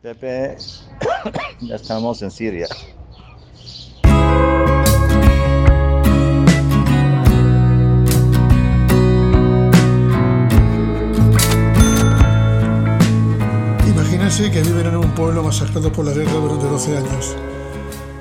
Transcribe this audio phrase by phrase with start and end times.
[0.00, 0.56] Pepe,
[1.60, 2.68] ya estamos en Siria.
[13.88, 17.36] Imagínense que viven en un pueblo masacrado por la guerra durante 12 años.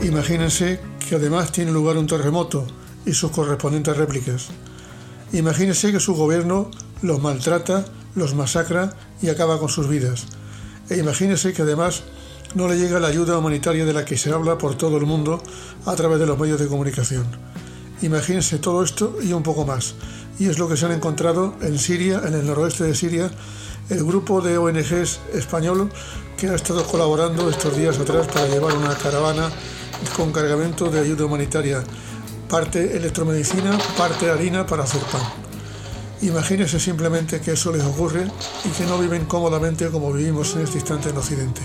[0.00, 2.66] Imagínense que además tiene lugar un terremoto
[3.04, 4.48] y sus correspondientes réplicas.
[5.34, 6.70] Imagínense que su gobierno
[7.02, 10.37] los maltrata, los masacra y acaba con sus vidas.
[10.90, 12.02] E imagínense que además
[12.54, 15.42] no le llega la ayuda humanitaria de la que se habla por todo el mundo
[15.84, 17.26] a través de los medios de comunicación.
[18.00, 19.94] Imagínense todo esto y un poco más.
[20.38, 23.30] Y es lo que se han encontrado en Siria, en el noroeste de Siria,
[23.90, 25.90] el grupo de ONGs español
[26.36, 29.50] que ha estado colaborando estos días atrás para llevar una caravana
[30.16, 31.82] con cargamento de ayuda humanitaria,
[32.48, 35.47] parte electromedicina, parte harina para hacer pan.
[36.22, 38.26] Imagínense simplemente que eso les ocurre
[38.64, 41.60] y que no viven cómodamente como vivimos en este instante en Occidente.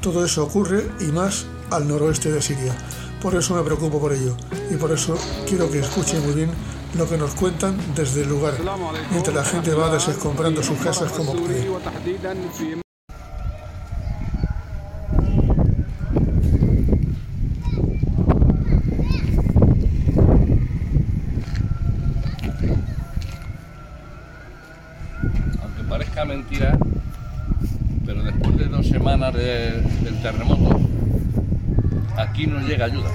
[0.00, 2.74] Todo eso ocurre y más al noroeste de Siria.
[3.20, 4.36] Por eso me preocupo por ello
[4.70, 6.50] y por eso quiero que escuchen muy bien
[6.96, 8.54] lo que nos cuentan desde el lugar,
[9.10, 11.66] mientras la gente va desescombrando sus casas como puede.
[25.88, 26.76] Parezca mentira,
[28.04, 30.80] pero después de dos semanas de- del terremoto,
[32.16, 33.10] aquí no llega ayuda.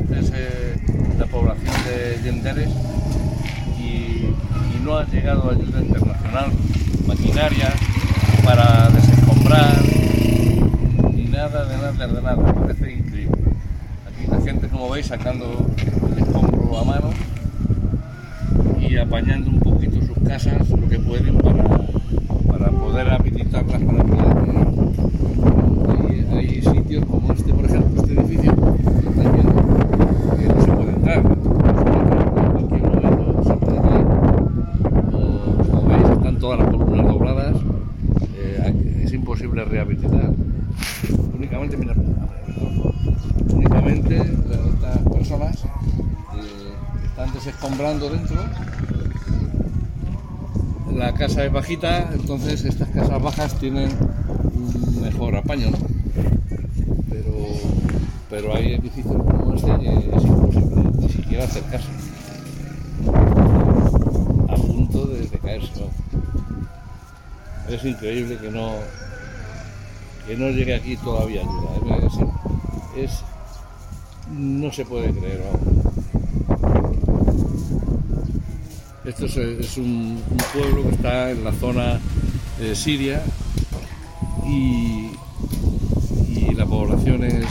[0.00, 0.76] Esta es eh,
[1.18, 2.70] la población de Yenderes
[3.78, 6.50] y, y no ha llegado ayuda internacional,
[7.06, 7.72] maquinaria
[8.44, 9.76] para desescombrar,
[11.14, 12.52] ni nada de nada de nada.
[12.54, 13.36] Parece increíble.
[14.06, 15.66] Aquí la gente, como veis, sacando
[16.12, 17.10] el escombro a mano
[18.80, 21.64] y apañando un poquito sus casas, lo que pueden para,
[22.46, 24.34] para poder habilitarlas para poder
[25.96, 26.26] vivir.
[26.30, 29.54] Hay, hay sitios como este, por ejemplo, este edificio, que viendo,
[30.36, 31.22] que no se puede entrar.
[35.70, 37.56] Como veis, están todas las columnas dobladas.
[38.36, 40.34] eh, es imposible rehabilitar.
[41.34, 41.94] Únicamente, mira,
[43.54, 46.74] únicamente estas personas eh,
[47.06, 48.36] están desescombrando dentro.
[50.98, 53.88] La casa es bajita, entonces estas casas bajas tienen
[54.52, 55.78] un mejor apaño, ¿no?
[57.08, 57.34] Pero,
[58.28, 61.88] pero hay edificios como este que es imposible ni siquiera acercarse.
[64.48, 65.70] A punto de, caerse.
[65.80, 65.88] ¿no?
[67.72, 68.72] Es increíble que no,
[70.26, 71.96] que no llegue aquí todavía ayuda.
[72.96, 73.24] Es, es-
[74.32, 75.42] no se puede creer.
[79.08, 80.20] Esto es, un,
[80.52, 81.98] pueblo que está en la zona
[82.74, 83.22] Siria
[84.46, 85.08] y,
[86.54, 87.46] la población es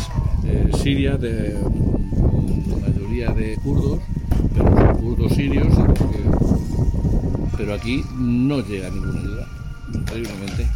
[0.45, 3.99] eh, siria, de, con mayoría de kurdos,
[4.53, 5.67] pero son kurdos sirios,
[7.57, 9.47] pero aquí no llega ninguna ayuda,
[9.93, 10.67] increíblemente.